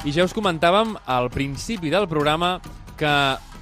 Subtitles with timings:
[0.00, 2.54] I ja us comentàvem al principi del programa
[2.96, 3.10] que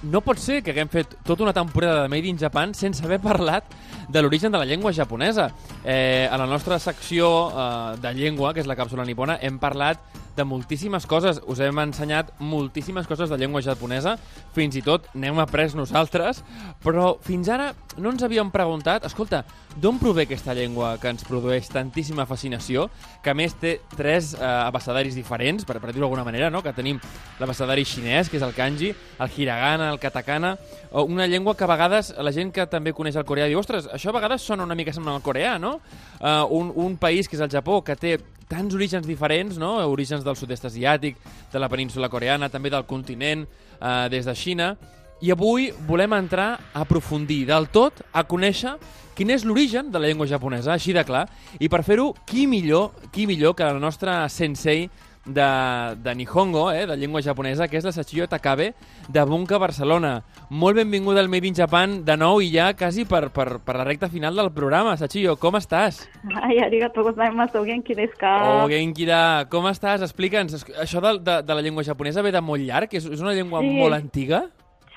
[0.06, 3.18] no pot ser que haguem fet tota una temporada de Made in Japan sense haver
[3.18, 3.66] parlat
[4.08, 5.48] de l'origen de la llengua japonesa.
[5.82, 9.98] Eh, a la nostra secció eh, de llengua, que és la càpsula nipona, hem parlat
[10.38, 11.42] de moltíssimes coses.
[11.50, 14.16] Us hem ensenyat moltíssimes coses de llengua japonesa,
[14.54, 16.44] fins i tot n'hem après nosaltres,
[16.84, 19.42] però fins ara no ens havíem preguntat, escolta,
[19.78, 22.86] d'on prové aquesta llengua que ens produeix tantíssima fascinació,
[23.22, 26.62] que més té tres eh, abecadaris diferents, per, per dir-ho d'alguna manera, no?
[26.62, 27.02] que tenim
[27.42, 30.54] l'abecedari xinès, que és el kanji, el hiragana, el katakana,
[30.92, 33.90] o una llengua que a vegades la gent que també coneix el coreà diu, ostres,
[33.92, 35.78] això a vegades sona una mica semblant al coreà, no?
[36.18, 38.16] Uh, un, un país que és el Japó, que té
[38.48, 39.76] tants orígens diferents, no?
[39.86, 41.18] orígens del sud-est asiàtic,
[41.52, 43.46] de la península coreana, també del continent,
[43.80, 44.72] eh, des de Xina,
[45.20, 48.76] i avui volem entrar a aprofundir del tot, a conèixer
[49.18, 51.24] quin és l'origen de la llengua japonesa, així de clar,
[51.58, 54.86] i per fer-ho, qui millor, qui millor que la nostra sensei
[55.26, 58.74] de, de Nihongo, eh, de llengua japonesa, que és la Sachiyo Takabe,
[59.08, 60.22] de Bunka, Barcelona.
[60.50, 63.84] Molt benvinguda al Made in Japan de nou i ja quasi per, per, per la
[63.84, 64.96] recta final del programa.
[64.96, 66.04] Sachiyo, com estàs?
[66.42, 68.36] Ai, arigato gozaimasu, genki desu ka?
[68.62, 69.44] Oh, genki da.
[69.50, 70.02] Com estàs?
[70.06, 70.64] Explica'ns.
[70.80, 72.94] Això de, de, de la llengua japonesa ve de molt llarg?
[72.96, 73.74] És, és una llengua Sí.
[73.76, 74.46] molt antiga?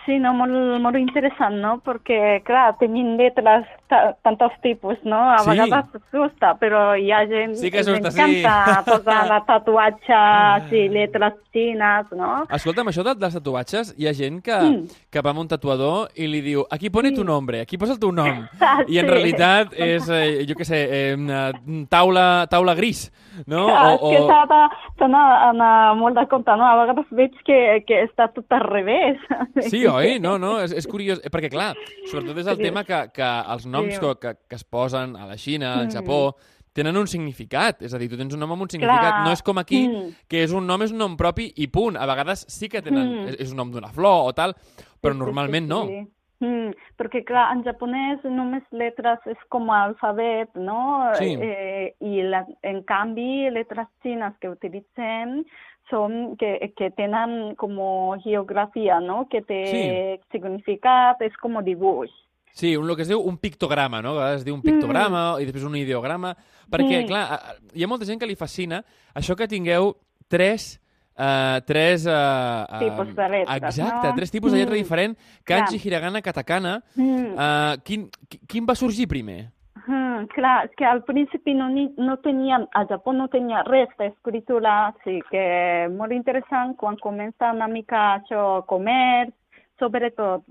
[0.06, 1.76] Sí, no, molt, molt interessant, no?
[1.86, 5.20] Perquè, clar, tenim lletres ta, tantos tipus, no?
[5.30, 5.50] A Sí.
[5.52, 11.34] vegades assusta, però hi ha gent Sí que els encanta posar la tatuatges i lletres
[11.54, 12.46] xines, no?
[12.50, 14.88] Escolta'm, això de, dels tatuatges, hi ha gent que, Mm.
[15.12, 18.00] que va amb un tatuador i li diu aquí pone tu nombre, aquí posa el
[18.00, 18.48] teu nom.
[18.62, 19.12] Ah, I en sí.
[19.12, 21.52] realitat és, eh, jo què sé, eh, una
[21.90, 23.12] taula, taula gris,
[23.48, 23.66] no?
[23.68, 26.66] Clar, és que s'ha de- s'ha d'anar molt de compte, no?
[26.66, 29.18] A vegades veig que, que està tot al revés.
[29.72, 30.20] Sí, oi?
[30.20, 31.20] No, no, és, és curiós.
[31.23, 31.75] Eh, Perquè, clar,
[32.09, 32.64] sobretot és el Sí.
[32.64, 34.00] tema que, que els noms Sí.
[34.00, 35.92] que, que, es posen a la Xina, al Mm.
[35.92, 36.36] Japó,
[36.73, 37.81] tenen un significat.
[37.81, 39.00] És a dir, tu tens un nom amb un significat.
[39.12, 39.25] Clar.
[39.25, 40.16] No és com aquí, Mm.
[40.28, 41.97] que és un nom és un nom propi i punt.
[41.97, 43.08] A vegades sí que tenen...
[43.25, 43.28] Mm.
[43.30, 44.53] És, és un nom d'una flor o tal,
[45.02, 46.07] però Sí, sí, normalment sí, no.
[46.41, 46.46] Sí.
[46.46, 51.12] Mm, perquè, clar, en japonès només lletres és com alfabet, no?
[51.19, 51.35] Sí.
[51.38, 55.44] Eh, I, la, en canvi, lletres xines que utilitzem
[55.91, 57.78] són que, que tenen com
[58.24, 59.28] geografia, no?
[59.30, 62.09] Que té significat, és com dibuix.
[62.51, 64.18] Sí, un, el que es diu un pictograma, no?
[64.18, 66.34] A vegades es diu un pictograma i després un ideograma,
[66.69, 67.07] perquè, Mm.
[67.07, 67.40] clar,
[67.74, 69.96] hi ha molta gent que li fascina això que tingueu
[70.28, 70.81] tres...
[71.22, 72.06] Uh, tres...
[72.08, 74.14] Uh, Tipus de lletres, Exacte, no?
[74.16, 74.78] tres tipus de lletra Mm.
[74.82, 75.86] diferent, kanji, Clar.
[75.86, 76.82] hiragana, katakana.
[76.96, 77.34] Mm.
[77.38, 79.52] Uh, quin, qui- quin va sorgir primer?
[79.88, 83.90] Mm, clar, és que al principi no, ni, no tenien, a Japó no tenia res
[84.00, 89.34] d'escritura, sí que molt interessant quan comença una mica això, comerç,
[89.81, 90.44] sobretot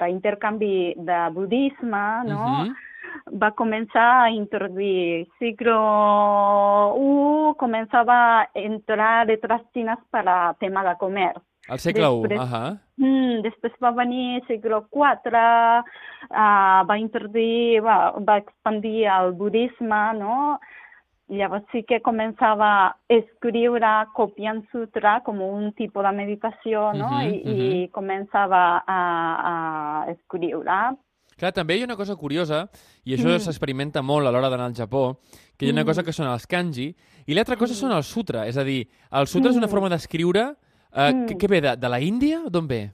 [0.00, 2.64] d'intercanvi de, de, de budisme, no?
[2.64, 2.74] Mhm.
[3.42, 5.76] Va començar a introduir siglo
[6.96, 11.42] I, començava a entrar lletres xines per a tema de comerç.
[11.68, 12.78] Al segle I, Després- ahà.
[12.96, 15.34] Mm, després va venir segle IV,
[16.30, 20.58] uh, va introduir, va, va expandir el budisme, no?
[21.28, 27.08] Llavors sí que començava a escriure copiant sutra com un tipus de meditació, no?
[27.10, 29.00] Mhm, I, I començava a,
[29.50, 30.78] a escriure.
[31.36, 32.62] Clar, també hi ha una cosa curiosa,
[33.04, 33.40] i això Mm.
[33.44, 35.18] s'experimenta molt a l'hora d'anar al Japó,
[35.58, 35.86] que hi ha una Mm.
[35.86, 36.94] cosa que són els kanji,
[37.26, 38.46] i l'altra cosa són els sutra.
[38.46, 39.70] És a dir, el sutra és una Mm.
[39.70, 40.54] forma d'escriure
[40.94, 41.26] eh, Mm.
[41.26, 42.40] que, que ve de, de la Índia?
[42.48, 42.90] D'on ve?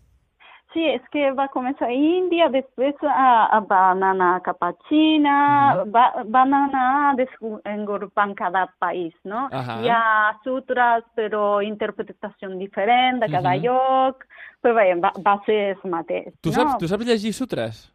[0.72, 5.92] Sí, és que va començar a Índia, després uh, va anar cap a Xina, Mhm.
[5.92, 9.48] va, van anar desenvolupant cada país, no?
[9.52, 13.62] Hi ha sutres, però interpretació diferent de cada Mhm.
[13.62, 14.24] lloc,
[14.60, 16.34] però bé, va, va ser el mateix.
[16.40, 16.54] Tu no?
[16.54, 17.92] saps, tu saps llegir sutres?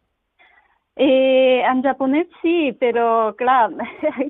[1.00, 3.70] Eh, en japonès sí, però clar,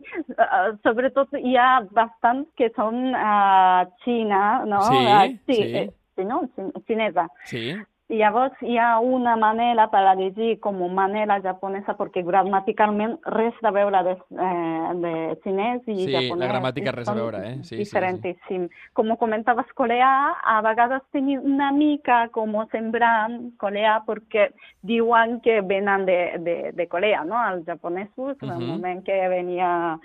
[0.85, 4.83] sobretot hi ha bastants que són a Xina, no?
[4.91, 5.63] Sí, Ah, sí, sí.
[5.81, 5.87] eh,
[6.17, 6.43] sí, no?
[6.57, 7.25] Xin- Xinesa.
[8.09, 8.17] Sí.
[8.17, 13.71] Llavors hi ha una manera per a llegir com manera japonesa perquè gramaticalment res de
[13.71, 15.13] veure de, eh, de
[15.45, 16.49] xinès i Sí, la japonès.
[16.49, 17.55] gramàtica res a veure, eh?
[17.57, 17.77] Sí, sí, sí.
[17.85, 18.69] Diferentíssim.
[18.95, 24.49] Com comentaves, coreà, a vegades tenim una mica com semblant coreà perquè
[24.83, 27.37] diuen que venen de, de, de Corea, no?
[27.53, 28.67] Els japonesos, en el Mhm.
[28.67, 29.99] moment que venia...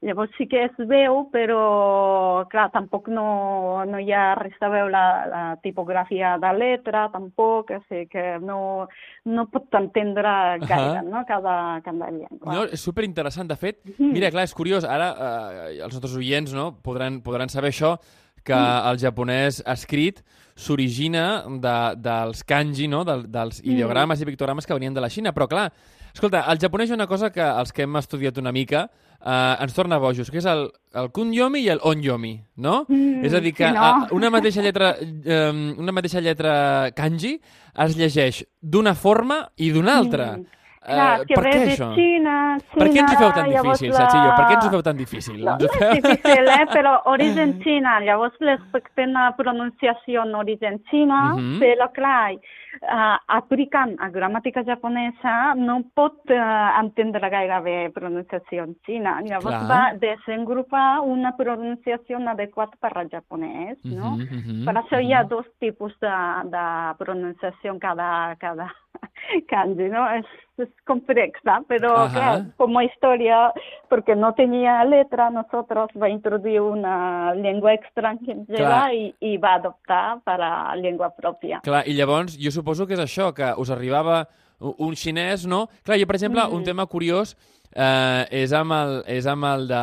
[0.00, 4.92] Llavors sí que es veu, però, clar, tampoc no, no hi ha res a veure
[4.94, 8.86] la, la tipografia de letra, tampoc, així que no,
[9.26, 10.30] no pot entendre
[10.62, 11.02] gaire, Ahà.
[11.02, 12.54] no?, cada, cada llengua.
[12.54, 13.50] No, és superinteressant.
[13.50, 14.12] De fet, Mhm.
[14.14, 14.84] mira, clar, és curiós.
[14.86, 17.96] Ara eh, els nostres oients no, podran, podran saber això,
[18.44, 20.22] que el japonès escrit
[20.56, 23.02] s'origina de, dels kanji, no?
[23.04, 23.72] Del, dels Mm.
[23.74, 25.32] ideogrames i pictogrames que venien de la Xina.
[25.34, 25.72] Però, clar,
[26.14, 28.88] Escolta, el japonès ha una cosa que els que hem estudiat una mica
[29.24, 30.68] eh, ens torna bojos, que és el,
[30.98, 32.34] el kunyomi i el onyomi,
[32.64, 32.82] no?
[32.88, 33.84] Mm, és a dir, que sí, no?
[33.84, 36.54] a, una mateixa lletra eh, una mateixa lletra
[36.96, 37.38] kanji
[37.84, 40.32] es llegeix d'una forma i d'una altra.
[40.38, 40.57] Mm.
[40.80, 41.88] Clar, que per què de això?
[41.94, 42.34] Xina,
[42.74, 44.30] Per què ens ho feu tan Xina, difícil, la- Sachillo?
[44.36, 45.38] Per què ens ho feu tan difícil?
[45.44, 46.66] No, no és difícil, eh?
[46.72, 48.00] però origen Xina.
[48.00, 51.58] Llavors respectem la pronunciació en origen Xina, Mhm.
[51.60, 58.76] però clar, uh, aplicant a gramàtica japonesa no pot uh, entendre gaire bé pronunciació en
[58.86, 59.20] Xina.
[59.22, 59.68] Llavors Clar.
[59.68, 64.16] va desenvolupar una pronunciació adequada per al japonès, no?
[64.16, 65.28] Mhm, mhm, Per això hi ha mhm.
[65.28, 66.14] dos tipus de,
[66.44, 68.72] de pronunciació en cada, cada
[69.48, 70.08] kanji, ¿no?
[70.14, 70.24] Es,
[70.58, 72.12] es complexa, pero Ajá.
[72.12, 73.52] claro, como historia,
[73.88, 79.54] porque no tenía letra, nosotros va a introducir una lengua extranjera y, y va a
[79.56, 81.60] adoptar para lengua propia.
[81.62, 84.26] Clar, i llavors jo suposo que és això, que us arribava
[84.58, 85.68] un xinès, no?
[85.84, 86.54] Clar, jo, per exemple, Mm.
[86.54, 87.36] un tema curiós
[87.76, 89.82] eh, és amb el, és amb el de,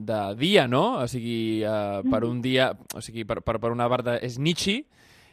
[0.00, 0.98] de dia, no?
[1.04, 2.30] O sigui, eh, per Mm.
[2.30, 4.80] un dia, o sigui, per, per, per una banda és Nichi,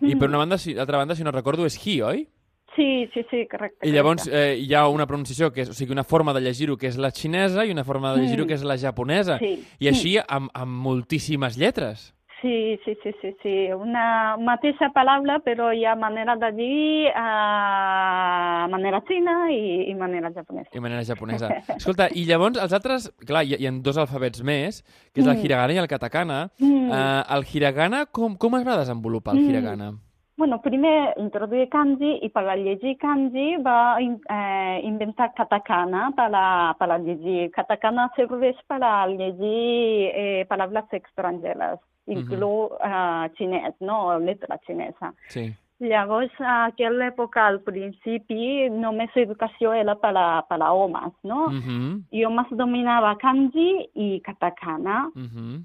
[0.01, 0.19] i Mm.
[0.19, 2.27] per una banda, si, d'altra banda, si no recordo, és Hi, oi?
[2.75, 3.87] Sí, sí, sí, correcte.
[3.87, 6.75] I llavors eh, hi ha una pronunciació, que és, o sigui, una forma de llegir-ho
[6.77, 8.47] que és la xinesa i una forma de llegir-ho Mm.
[8.47, 9.37] que és la japonesa.
[9.39, 9.63] Sí.
[9.79, 12.11] I així amb, amb moltíssimes lletres.
[12.41, 13.53] Sí, sí, sí, sí, sí.
[13.73, 20.31] Una mateixa paraula, però hi ha manera de dir a manera xina i, i manera
[20.35, 20.69] japonesa.
[20.73, 21.49] I manera japonesa.
[21.79, 23.09] Escolta, i llavors els altres...
[23.25, 24.83] Clar, hi, hi ha dos alfabets més,
[25.13, 25.45] que és el Mm.
[25.45, 26.39] hiragana i el katakana.
[26.59, 26.91] Mm.
[26.91, 29.99] Eh, el hiragana, com, com es va desenvolupar el Mm.
[30.37, 36.75] Bueno, primer introduir kanji i per a llegir kanji va eh, inventar katakana per a,
[36.75, 37.51] per a llegir.
[37.55, 41.79] Katakana serveix per a llegir eh, paraules estrangeres,
[42.11, 44.17] inclús eh, xinès, no?
[44.19, 45.13] Letra xinesa.
[45.31, 45.53] Sí.
[45.79, 51.47] Llavors, a aquella època, al principi, només educació era per a, per a homes, no?
[51.47, 52.03] Mm -hmm.
[52.11, 55.11] I homes dominava kanji i katakana.
[55.15, 55.63] Mm -hmm.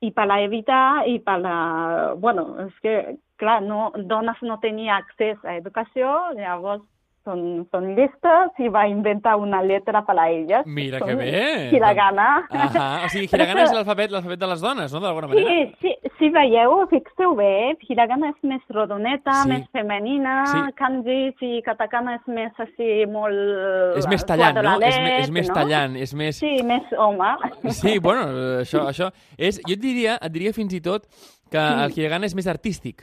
[0.00, 5.56] i para evitar y para, bueno, es que, clar, no, dones no tenia accés a
[5.56, 6.82] educació, llavors
[7.26, 10.62] són, són listes i va inventar una lletra per a elles.
[10.70, 11.70] Mira Són que bé!
[11.74, 12.26] Hiragana.
[12.54, 15.50] Ahà, o sigui, hiragana és l'alfabet l'alfabet de les dones, no?, d'alguna manera.
[15.50, 19.48] Sí, sí, si veieu, fixeu bé, hiragana és més rodoneta, Sí.
[19.50, 20.60] més femenina, Sí.
[20.78, 23.98] kanji, sí, katakana és més així, molt...
[23.98, 24.76] És més tallant, no?
[24.86, 25.54] És, me- és més no?
[25.58, 26.38] tallant, és més...
[26.38, 27.32] Sí, més home.
[27.74, 29.58] Sí, bueno, eh, això, això és...
[29.66, 31.10] Jo et diria, et diria fins i tot
[31.50, 33.02] que el hiragana és més artístic.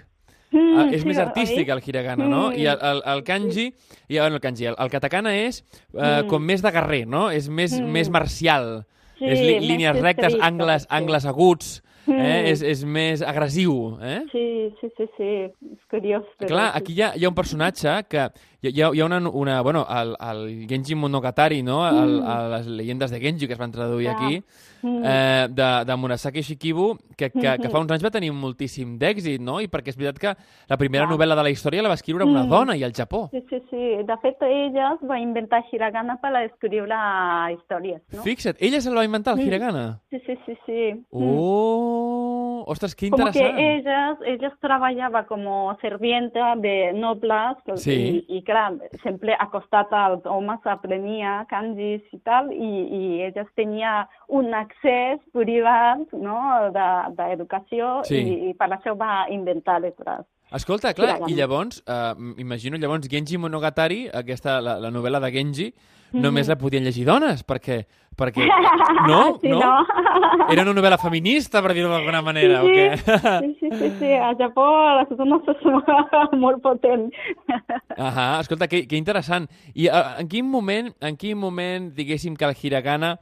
[0.53, 1.23] Mm, Ah, és sí, més oi?
[1.23, 2.49] artístic el hiragana, no?
[2.51, 2.59] Mm.
[2.61, 3.65] I el, el, el kanji,
[4.07, 5.63] i, bueno, el kanji, el, el katakana és
[5.93, 6.27] eh, Mm.
[6.29, 7.29] com més de guerrer, no?
[7.31, 7.89] És més, Mm.
[7.91, 8.85] més marcial.
[9.17, 10.87] Sí, és li, línies rectes, angles, sí.
[10.91, 12.11] angles aguts, eh?
[12.13, 12.47] Mm.
[12.51, 14.21] és, és més agressiu, eh?
[14.31, 15.29] Sí, sí, sí, sí,
[15.73, 16.23] és curiós.
[16.39, 18.29] Però Clar, aquí hi ha, hi ha un personatge que...
[18.65, 19.61] Hi ha, hi ha una, una...
[19.61, 21.85] Bueno, el, el Genji Monogatari, no?
[21.87, 22.31] El, Mm.
[22.31, 24.15] el, les llegendes de Genji, que es van traduir Clar.
[24.23, 24.43] aquí,
[24.83, 25.01] Mm.
[25.05, 29.39] eh, de, de Murasaki Shikibu, que, que, que fa uns anys va tenir moltíssim d'èxit,
[29.39, 29.61] no?
[29.63, 30.33] I perquè és veritat que
[30.69, 31.13] la primera Clar.
[31.15, 32.49] novel·la de la història la va escriure una Mm.
[32.49, 33.29] dona i al Japó.
[33.31, 33.77] Sí, sí, sí.
[34.03, 36.95] De fet, ella va inventar hiragana per a escriure
[37.53, 38.23] històries, no?
[38.23, 39.47] Fixa't, ella se'l va inventar, el Mm.
[39.47, 39.99] hiragana.
[40.09, 40.93] Sí, sí, sí, sí.
[41.11, 41.37] Mm.
[41.39, 42.63] Oh!
[42.67, 43.59] Ostres, que Como que interessant.
[43.59, 48.23] ellas, ellas trabajaba como servienta de nobles Sí.
[48.27, 52.69] y, y claro, siempre acostada als homes aprenia kanjis i tal, i,
[52.99, 56.37] i elles tenia un accés privat no,
[56.75, 58.21] de- d'educació Sí.
[58.21, 60.23] i, i per això va inventar lletres.
[60.53, 65.67] Escolta, clar, i llavors, eh, imagino llavors Genji Monogatari, aquesta, la, la novel·la de Genji,
[66.13, 67.83] només la podien llegir dones, perquè...
[68.17, 68.45] perquè
[69.09, 69.39] no?
[69.41, 69.59] Sí, no?
[69.59, 70.47] no?
[70.51, 72.87] Era una novel·la feminista, per dir-ho d'alguna manera, sí, o què?
[72.99, 74.67] sí, sí, sí, sí, a Japó
[74.99, 77.15] les dones són molt potents.
[77.97, 79.49] Ahà, escolta, que, que interessant.
[79.73, 83.15] I en quin moment, en quin moment, diguéssim, que el hiragana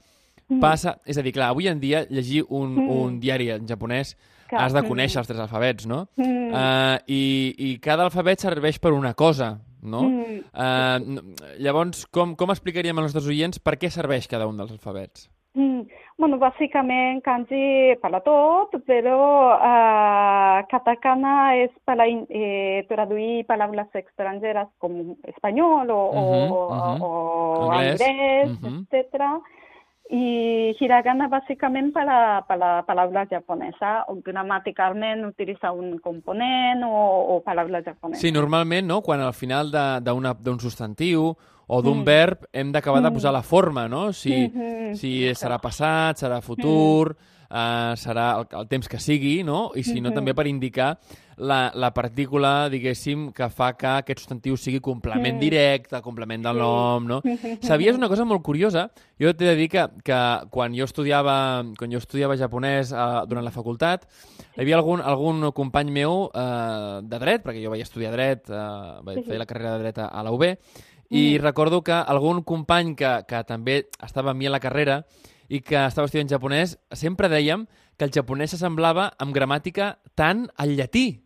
[0.62, 0.98] passa...
[1.07, 2.89] És a dir, clar, avui en dia llegir un, Mm.
[2.89, 4.15] un diari en japonès
[4.50, 4.88] Clar, has de mm.
[4.89, 6.05] conèixer els tres alfabets, no?
[6.19, 6.51] Mm.
[6.51, 7.21] Uh, i,
[7.57, 10.01] I cada alfabet serveix per una cosa, no?
[10.07, 10.39] Mm.
[10.53, 14.71] Uh, n- llavors, com, com explicaríem als nostres oients per què serveix cada un dels
[14.71, 15.29] alfabets?
[15.57, 15.81] Mm.
[16.21, 19.17] Bueno, bàsicament kanji per a tot, però
[19.57, 27.01] uh, katakana és per a eh, traduir paraules estrangeres com espanyol o, Mhm, o, mhm.
[27.01, 28.85] o Anglès, anglès, mhm.
[28.91, 29.25] etc.
[30.12, 37.38] I hiragana bàsicament per a, per a paraules japonesa, o gramaticalment utilitza un component o,
[37.38, 38.20] o paraules japoneses.
[38.22, 41.32] Sí, normalment, no?, quan al final de- d'un substantiu
[41.68, 42.03] o d'un Mm.
[42.03, 43.13] verb hem d'acabar de Mm.
[43.13, 44.12] posar la forma, no?
[44.12, 44.96] Si, Mhm.
[44.96, 47.15] si serà passat, serà futur,
[47.50, 49.72] eh, serà el, el temps que sigui, no?
[49.75, 50.15] I si no, Mhm.
[50.15, 50.98] també per indicar
[51.41, 55.39] la, la partícula, diguéssim, que fa que aquest substantiu sigui complement Mm.
[55.41, 57.17] directe, complement del nom, no?
[57.65, 58.91] Sabies una cosa molt curiosa?
[59.19, 60.19] Jo t'he de dir que, que
[60.53, 64.05] quan jo estudiava, quan jo estudiava japonès eh, durant la facultat,
[64.55, 69.01] hi havia algun, algun company meu eh, de dret, perquè jo vaig estudiar dret, eh,
[69.10, 70.45] vaig fer la carrera de dret a, a la UB,
[71.12, 71.41] i Mm.
[71.43, 75.01] recordo que algun company que, que també estava amb mi a la carrera
[75.50, 77.65] i que estava estudiant japonès, sempre dèiem
[77.98, 81.19] que el japonès s'assemblava amb gramàtica tant al llatí.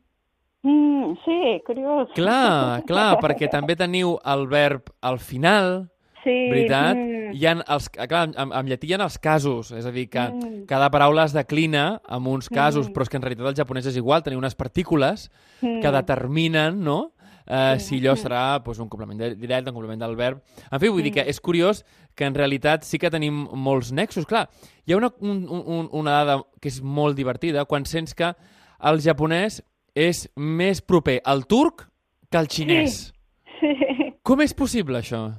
[0.66, 2.10] Mm, sí, curiós.
[2.18, 5.92] Clar, clar, perquè també teniu el verb al final,
[6.26, 6.34] Sí.
[6.50, 6.98] veritat?
[6.98, 10.08] mm, Hi ha els, clar, en, en llatí hi ha els casos, és a dir,
[10.10, 10.66] que Mm.
[10.66, 12.94] cada paraula es declina en uns casos, Mm.
[12.94, 15.30] però és que en realitat el japonès és igual, teniu unes partícules
[15.62, 15.92] que mm.
[15.94, 17.12] determinen, no?,
[17.46, 18.00] eh, Sí.
[18.00, 20.42] si allò serà doncs, un complement directe, un complement del verb...
[20.72, 21.14] En fi, vull dir Mm.
[21.14, 24.26] que és curiós que en realitat sí que tenim molts nexos.
[24.26, 24.50] Clar,
[24.88, 28.34] hi ha una, un, un, una dada que és molt divertida quan sents que
[28.82, 29.62] el japonès
[29.96, 31.88] és més proper al turc
[32.30, 33.14] que al xinès.
[33.60, 34.12] Sí.
[34.26, 35.30] Com és possible, això?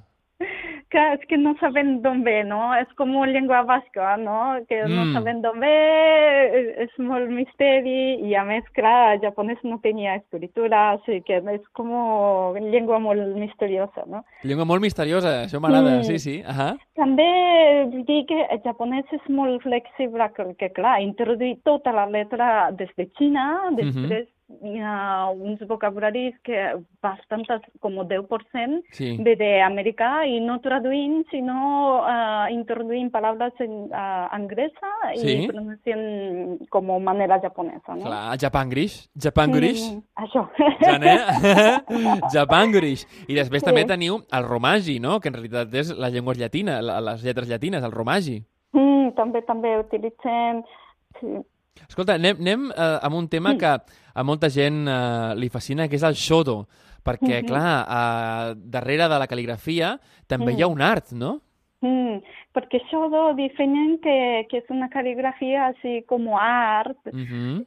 [0.88, 2.70] Clar, es que no saben d'on ve, no?
[2.78, 4.54] És com llengua basca, no?
[4.68, 4.94] Que Mm.
[4.94, 5.72] no saben d'on ve,
[6.54, 11.42] és, és molt misteri, i a més, clar, el japonès no tenia escritura, així que
[11.56, 11.90] és com
[12.70, 14.22] llengua molt misteriosa, no?
[14.44, 16.04] Llengua molt misteriosa, això m'agrada, Mm.
[16.04, 16.42] sí, sí.
[16.46, 16.76] Ahà.
[16.94, 17.28] També
[17.90, 22.70] vull dir que el japonès és molt flexible, que, que clar, introduir tota la letra
[22.70, 24.35] des de Xina, després hi
[24.80, 26.56] ha uns vocabularis que
[27.02, 29.16] bastantes, com 10%, Sí.
[29.18, 35.42] ve d'americà i no traduint, sinó uh, introduint paraules en uh, anglesa Sí.
[35.44, 38.04] i pronunciant com manera japonesa, no?
[38.04, 39.08] Clar, Japangrish.
[39.18, 39.82] Japangrish.
[39.92, 40.48] Mm, això.
[40.80, 41.16] Ja, né?
[42.32, 43.04] Japangrish.
[43.28, 43.66] I després Sí.
[43.66, 45.18] també teniu el romagi, no?
[45.20, 48.44] Que en realitat és la llengua llatina, la- les lletres llatines, el romagi.
[48.72, 50.62] mm, també, també utilitzem...
[51.20, 51.26] Sí.
[51.88, 53.58] Escolta, anem, anem eh, amb un tema Mm.
[53.58, 53.70] que
[54.16, 56.64] a molta gent eh, li fascina, que és el shodo.
[57.06, 57.46] Perquè, Mhm.
[57.46, 60.72] clar, eh, darrere de la cal·ligrafia també hi ha Mm.
[60.72, 61.40] un art, no?
[61.82, 62.18] Mm,
[62.54, 66.96] perquè això do definen que, que és una cal·ligrafia així com art.
[67.12, 67.64] Mhm.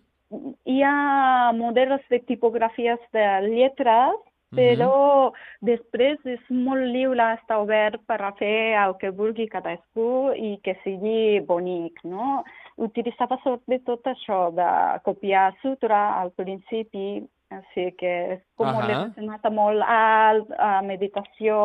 [0.65, 4.17] Hi ha models de tipografies de lletres,
[4.51, 10.59] però després és molt lliure, està obert per a fer el que vulgui cadascú i
[10.63, 12.43] que sigui bonic, no?
[12.79, 14.69] Utilitzava sobretot això de
[15.03, 17.19] copiar sutra al principi,
[17.51, 21.57] així que és com relacionat amb molt alt, a meditació,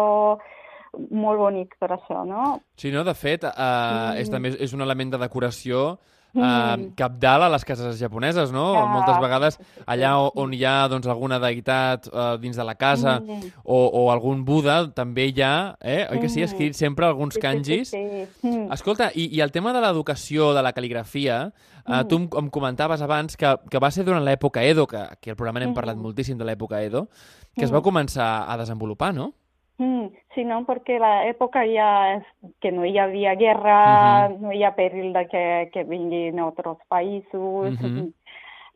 [1.10, 2.58] molt bonic per això, no?
[2.80, 3.04] Sí, no?
[3.06, 4.32] De fet, eh, és, Mm.
[4.32, 5.98] també és un element de decoració
[6.34, 6.94] eh, Mm.
[6.96, 8.72] capdalt a les cases japoneses, no?
[8.72, 8.88] Clar.
[8.88, 13.52] Moltes vegades allà on hi ha doncs, alguna deïtat eh, dins de la casa Mm.
[13.64, 16.06] o, o algun Buda, també hi ha, eh?
[16.10, 16.44] oi que sí, Mm.
[16.44, 17.88] escrit sempre alguns Sí, sí, kanjis.
[17.90, 17.98] Sí,
[18.42, 18.48] sí.
[18.48, 18.72] Mm.
[18.72, 21.52] Escolta, i, i el tema de l'educació, de la cal·ligrafia,
[21.86, 22.08] eh, Mm.
[22.08, 25.36] tu em, em comentaves abans que, que va ser durant l'època Edo, que aquí al
[25.36, 25.74] programa n'hem Mm.
[25.74, 27.08] parlat moltíssim de l'època Edo,
[27.56, 27.74] que es Mm.
[27.74, 29.34] va començar a desenvolupar, no?
[29.78, 32.26] Mm, sí, no, perquè l'època ja és
[32.62, 37.74] que no hi havia guerra, no hi ha perill de que, que vinguin altres països.
[37.80, 38.12] Mhm.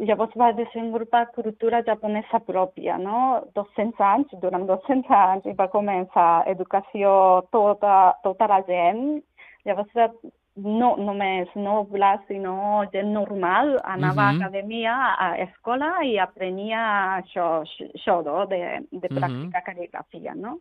[0.01, 3.43] Llavors va desenvolupar cultura japonesa pròpia, no?
[3.55, 9.23] 200 anys, durant 200 anys, i va començar educació tota, tota la gent.
[9.67, 10.13] Llavors era
[10.57, 14.41] no només nobles, sinó gent normal, anava Mhm.
[14.43, 17.63] a acadèmia, a escola i aprenia això,
[17.95, 18.47] això no?
[18.47, 19.19] de, de Mhm.
[19.19, 20.59] practicar cal·ligrafia, no?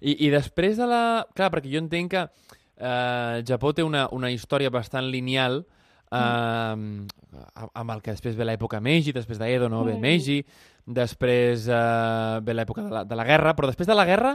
[0.00, 1.02] I, I després de la...
[1.36, 5.62] Clar, perquè jo entenc que eh, Japó té una, una història bastant lineal
[6.10, 7.06] eh,
[7.72, 9.84] amb el que després ve l'època Meiji, després d'Edo, no?
[9.84, 10.00] Ve Mm.
[10.00, 10.40] Meiji,
[10.86, 14.32] després eh, ve l'època de, la, de la guerra, però després de la guerra,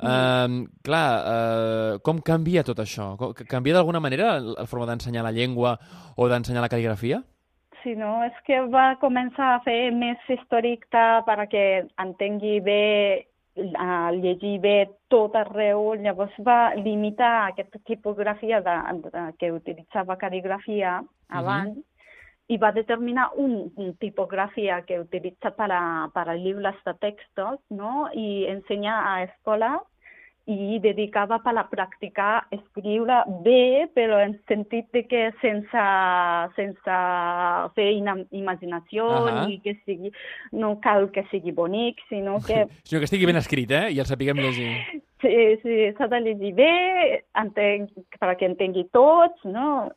[0.00, 0.46] eh,
[0.86, 3.12] clar, eh, com canvia tot això?
[3.48, 5.76] Canvia d'alguna manera la forma d'ensenyar la llengua
[6.16, 7.22] o d'ensenyar la cal·ligrafia?
[7.82, 13.26] Sí, no, és que va començar a fer més estricta perquè entengui bé,
[13.78, 14.74] a llegir bé
[15.10, 21.78] tot arreu, llavors va limitar aquesta tipografia de, de, que utilitzava cal·ligrafia abans
[22.50, 25.82] i va determinar un, un tipografia que utilitza per a,
[26.14, 28.08] per a llibres de textos, no?
[28.14, 29.76] I ensenyar a escola
[30.46, 35.82] i dedicava per a practicar escriure bé, però en sentit de que sense,
[36.56, 36.96] sense
[37.76, 39.46] fer ina- imaginació Ahà.
[39.46, 40.10] ni que sigui,
[40.52, 43.90] no cal que sigui bonic, sinó que Sinó que estigui ben escrit, eh?
[43.92, 45.02] I el sapiguem llegir.
[45.20, 49.90] sí, sí, s'ha de llegir bé, entenc, perquè entengui tots, no?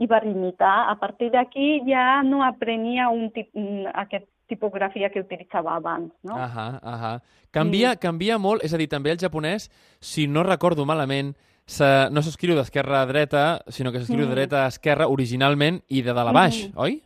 [0.00, 0.88] I va limitar.
[0.88, 3.50] A partir d'aquí ja no aprenia un tip,
[3.94, 6.34] aquest tipografia que utilitzava abans, no?
[6.36, 7.12] Ahà, ahà.
[7.54, 9.70] Canvia, canvia molt, és a dir, també el japonès,
[10.02, 11.32] si no recordo malament,
[11.70, 14.34] se, no s'escriu d'esquerra a dreta, sinó que s'escriu de Mm.
[14.36, 16.78] dreta a esquerra originalment i de dalt a baix, Mm.
[16.78, 17.00] oi?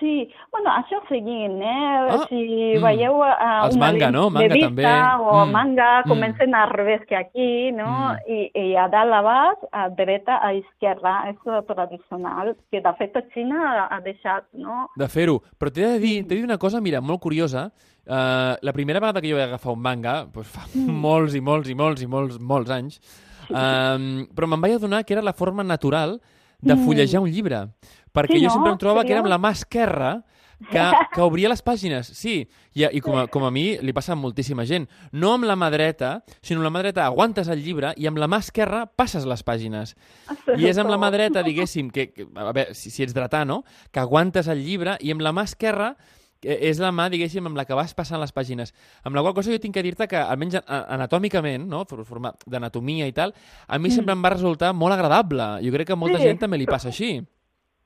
[0.00, 1.90] Sí, bueno, això seguint, eh?
[2.10, 2.82] Ah, si mm.
[2.82, 3.28] veieu uh,
[3.68, 4.24] Els una manga, no?
[4.28, 4.86] Manga revista també.
[5.22, 6.08] o Mm, manga, mm.
[6.08, 7.86] comencen al revés que aquí, no?
[8.10, 8.18] Mm.
[8.26, 13.16] I, I a dalt a baix, a dreta a esquerra, és tradicional, que de fet
[13.16, 14.88] a Xina ha deixat, no?
[14.98, 15.38] de fer-ho.
[15.58, 17.68] Però t'he de dir, de dir una cosa, mira, molt curiosa.
[18.04, 20.90] Uh, la primera vegada que jo vaig agafar un manga, doncs fa Mm.
[20.90, 22.98] molts i molts i molts i molts, molts anys,
[23.48, 26.18] um, però me'n vaig adonar que era la forma natural
[26.60, 26.84] de Mm.
[26.84, 27.68] fullejar un llibre.
[28.14, 28.54] Perquè Sí, jo no?
[28.54, 29.34] sempre em trobava que era amb Seriós?
[29.34, 30.12] la mà esquerra
[30.70, 32.06] que, que obria les pàgines.
[32.14, 34.86] Sí, i, i com, a, com a mi li passa a moltíssima gent.
[35.12, 38.16] No amb la mà dreta, sinó amb la mà dreta aguantes el llibre i amb
[38.22, 39.96] la mà esquerra passes les pàgines.
[40.56, 43.42] I és amb la mà dreta, diguéssim, que, que a veure, si, si ets dretà,
[43.44, 45.96] no?, que aguantes el llibre i amb la mà esquerra
[46.44, 48.74] és la mà, diguéssim, amb la que vas passant les pàgines.
[49.02, 51.82] Amb la qual cosa jo tinc que dir-te que, almenys anatòmicament, no?,
[52.46, 53.34] d'anatomia i tal,
[53.66, 55.46] a mi sempre em va resultar molt agradable.
[55.64, 56.22] Jo crec que molta Mm.
[56.22, 56.28] Sí.
[56.28, 57.18] gent també li passa així.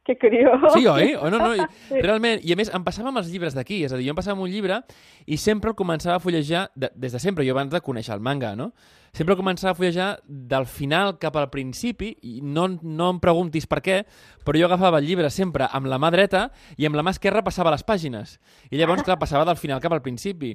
[0.08, 0.72] Que curiós.
[0.72, 1.10] Sí, oi?
[1.20, 2.00] O no, no, i- Sí.
[2.00, 2.40] realment.
[2.42, 3.82] I a més, em passava amb els llibres d'aquí.
[3.84, 4.80] És a dir, jo em passava amb un llibre
[5.28, 8.20] i sempre el començava a fullejar, de, des de sempre, jo abans de conèixer el
[8.24, 8.72] manga, no?
[9.12, 13.66] Sempre el començava a fullejar del final cap al principi, i no, no em preguntis
[13.66, 13.98] per què,
[14.44, 17.42] però jo agafava el llibre sempre amb la mà dreta i amb la mà esquerra
[17.44, 18.38] passava les pàgines.
[18.70, 20.54] I llavors, clar, passava del final cap al principi.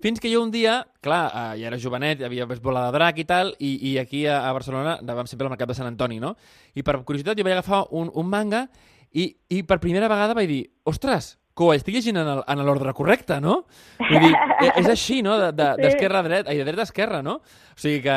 [0.00, 3.18] Fins que jo un dia, clar, eh, ja era jovenet, havia vist bola de drac
[3.18, 6.20] i tal, i, i aquí a, a Barcelona anàvem sempre al mercat de Sant Antoni,
[6.20, 6.36] no?
[6.74, 8.68] I per curiositat jo vaig agafar un, un manga
[9.14, 12.92] i, I per primera vegada vaig dir, ostres, que ho estic llegint en en l'ordre
[12.92, 13.60] correcte, no?
[14.00, 15.36] Vull dir, e- és així, no?
[15.38, 15.82] De- de- Sí.
[15.82, 17.34] D'esquerra a dreta, i de dreta a esquerra, no?
[17.36, 18.16] O sigui que,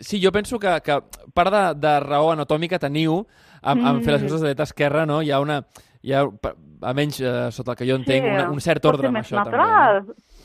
[0.00, 0.98] sí, jo penso que, que
[1.32, 3.22] part de, de raó anatòmica teniu
[3.62, 4.26] amb, amb fer les Mm.
[4.28, 5.22] coses de dreta a esquerra, no?
[5.22, 5.62] Hi ha una...
[6.06, 6.20] Hi ha,
[6.82, 9.56] almenys eh, sota el que jo entenc, una, un cert ordre amb això també.
[9.56, 10.04] natural.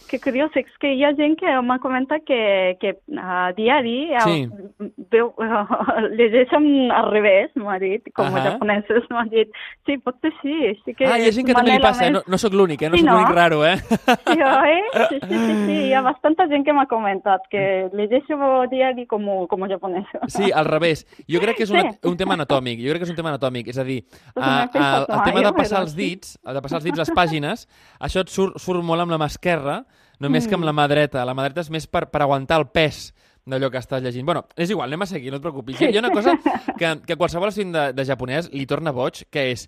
[0.10, 4.48] Que curiós, és que hi ha gent que m'ha comentat que, que a diari Sí.
[5.12, 5.34] Veu,
[6.18, 8.40] llegeixen al revés, m'ha dit, com Ahà.
[8.40, 9.52] a japonesos, m'ha dit.
[9.86, 10.56] Sí, pot ser sí.
[10.86, 12.82] sí que Ah, hi ha gent que també li passa, més- No, no sóc l'únic,
[12.82, 12.90] eh?
[12.90, 13.18] No Sí, sóc no?
[13.20, 13.76] l'únic raro, eh?
[13.78, 14.78] Sí, oi?
[15.12, 18.38] Sí, sí, sí, sí, hi ha bastanta gent que m'ha comentat que llegeixo
[18.72, 20.06] diari com, com a japonès.
[20.28, 21.06] Sí, al revés.
[21.28, 21.98] Jo crec que és una, Sí.
[22.08, 22.80] un tema anatòmic.
[22.80, 23.68] Jo crec que és un tema anatòmic.
[23.68, 24.04] És a dir,
[24.34, 26.98] Pues a, a, el mai, tema de passar els dits, el de passar els dits
[26.98, 27.68] les pàgines,
[28.00, 29.84] això et surt, surt molt amb la mà esquerra,
[30.20, 30.68] només que amb Mm.
[30.70, 31.26] la mà dreta.
[31.26, 33.14] La mà dreta és més per, per aguantar el pes
[33.46, 34.26] d'allò que estàs llegint.
[34.26, 35.82] Bueno, és igual, anem a seguir, no et preocupis.
[35.82, 36.36] Ha- Hi ha una cosa
[36.80, 39.68] que, que qualsevol estudiant de, de japonès li torna boig, que és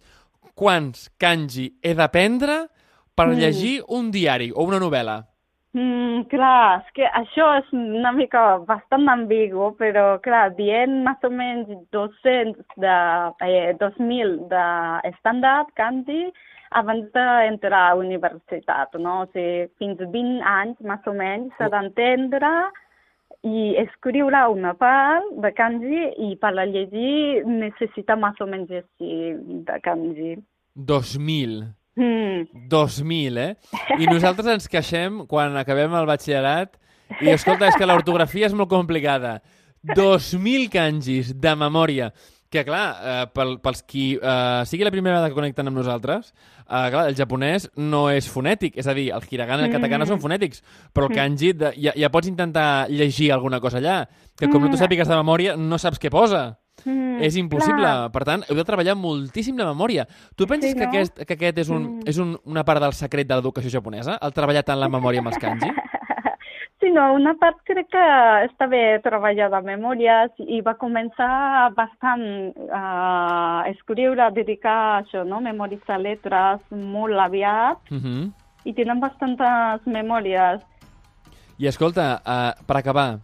[0.55, 2.67] quants kanji he d'aprendre
[3.15, 3.37] per Mm.
[3.39, 5.19] llegir un diari o una novel·la.
[5.73, 11.29] Mm, clar, és que això és una mica bastant ambigu, però clar, dient més o
[11.33, 12.97] menys 200 de,
[13.47, 16.27] eh, 2.000 d'estàndard kanji
[16.71, 19.21] abans d'entrar a la universitat, no?
[19.23, 22.49] O sigui, fins 20 anys més o menys s'ha d'entendre
[23.43, 29.33] i escriure una part de kanji i per a llegir necessita més o menys així
[29.67, 30.37] de kanji.
[30.73, 31.65] 2.000.
[31.99, 32.47] Mm.
[32.71, 33.51] 2.000, eh?
[33.99, 36.79] I nosaltres ens queixem quan acabem el batxillerat
[37.19, 39.37] i, escolta, és que l'ortografia és molt complicada.
[39.83, 42.13] 2.000 kanjis de memòria.
[42.53, 46.27] Que, clar, eh, pel, pels qui eh, sigui la primera vegada que connecten amb nosaltres,
[46.61, 50.05] eh, clar, el japonès no és fonètic, és a dir, el hiragana i el katakana
[50.05, 50.11] Mm.
[50.11, 50.61] són fonètics,
[50.93, 54.03] però el kanji de, ja, ja pots intentar llegir alguna cosa allà,
[54.37, 54.83] que com no tu Mm.
[54.83, 56.59] sàpigues de memòria, no saps què posa.
[56.85, 57.81] Mm, És impossible.
[57.81, 58.11] clar.
[58.11, 60.05] Per tant, heu de treballar moltíssim la memòria.
[60.35, 60.89] Tu penses Sí, que, no?
[60.91, 62.01] aquest, que aquest és, un, Mm.
[62.05, 64.19] és un, una part del secret de l'educació japonesa?
[64.21, 65.69] El treballar tant la memòria amb els kanji?
[66.83, 68.05] Sí, no, una part crec que
[68.43, 72.25] està bé treballar de memòries i va començar bastant
[72.75, 75.39] a escriure, a dedicar això, no?
[75.45, 78.31] Memoritzar lletres molt aviat Uh -huh.
[78.65, 80.59] i tenen bastantes memòries.
[81.57, 83.19] I escolta, uh, per acabar,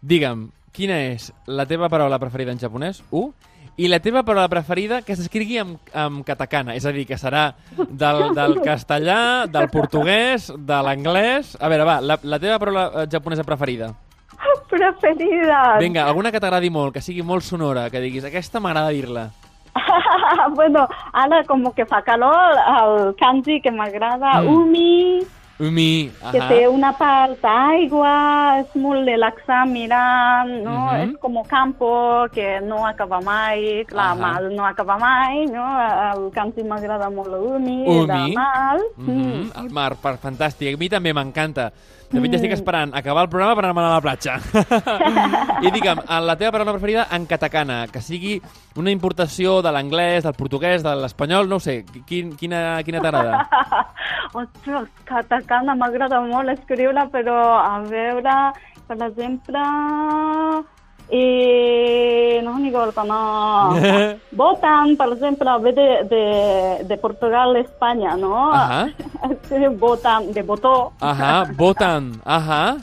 [0.00, 3.02] digue'm, quina és la teva paraula preferida en japonès?
[3.10, 3.32] U.
[3.78, 7.52] I la teva paraula preferida que s'escrigui en, en katakana, és a dir, que serà
[7.78, 11.54] del, del castellà, del portuguès, de l'anglès...
[11.62, 13.92] A veure, va, la, la teva paraula eh, japonesa preferida.
[14.70, 15.78] Preferida!
[15.78, 19.28] Vinga, alguna que t'agradi molt, que sigui molt sonora, que diguis, aquesta m'agrada dir-la.
[20.58, 24.48] bueno, ara com que fa calor, el kanji que m'agrada, Mm.
[24.58, 25.20] umi,
[25.58, 26.48] Umi, que ahà.
[26.48, 30.92] té una part d'aigua, és molt relaxant mirant, no?
[30.92, 31.00] Mhm.
[31.02, 34.20] És com campo que no acaba mai, clar, Ahà.
[34.20, 35.64] mal no acaba mai, no?
[36.14, 38.06] El kanji m'agrada molt l'umi, Umi.
[38.06, 38.78] de mal.
[38.96, 39.64] Mm -hmm.
[39.64, 40.74] El mar, per, fantàstic.
[40.74, 41.72] A mi també m'encanta.
[42.08, 44.38] De fet, ja estic esperant acabar el programa per anar a la platja.
[45.66, 48.38] I digue'm, la teva paraula preferida en katakana, que sigui
[48.80, 53.42] una importació de l'anglès, del portuguès, de l'espanyol, no ho sé, quin, quina, quina t'agrada?
[54.40, 58.38] Ostres, katakana m'agrada molt escriure, però a veure,
[58.88, 59.66] per exemple,
[61.10, 63.18] i no n'hi vol que no...
[64.36, 66.24] Voten, per exemple, ve de, de,
[66.84, 68.50] de Portugal a Espanya, no?
[68.52, 68.88] Ahà.
[69.48, 70.92] Sí, voten, de botó.
[71.00, 72.76] Ahà, voten, ahà.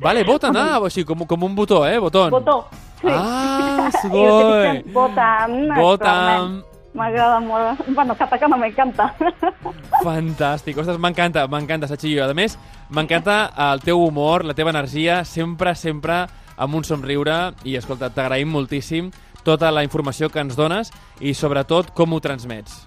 [0.00, 2.30] Vale, voten, ah, sigui, com, com un botó, eh, botón.
[2.30, 2.66] Botó.
[3.00, 3.08] Sí.
[3.08, 4.26] Ah, sugoi.
[4.26, 5.56] utilitzen Voten.
[5.76, 6.58] Voten.
[6.92, 7.84] M'agrada molt.
[7.94, 9.12] Bueno, katakana m'encanta.
[10.06, 12.24] Fantàstic, ostres, m'encanta, m'encanta, Sachillo.
[12.26, 12.58] A més,
[12.90, 16.24] m'encanta el teu humor, la teva energia, sempre, sempre
[16.60, 19.10] amb un somriure i, escolta, t'agraïm moltíssim
[19.42, 22.84] tota la informació que ens dones i, sobretot, com ho transmets.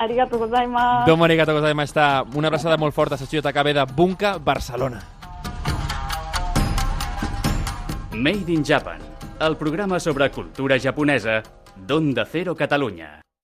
[0.00, 1.06] Arigato gozaimasu.
[1.10, 2.24] Domo arigato gozaimashita.
[2.34, 5.02] Una abraçada molt forta, Sachillo Takabe de Bunka, Barcelona.
[8.16, 8.98] Made in Japan,
[9.38, 11.42] el programa sobre cultura japonesa
[11.76, 13.27] d'Onda Cero Catalunya.